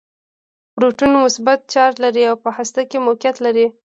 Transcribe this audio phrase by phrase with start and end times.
[0.73, 3.65] پروټون مثبت چارچ لري او په هسته کې موقعیت لري.